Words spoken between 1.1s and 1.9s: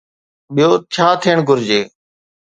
ٿيڻ گهرجي؟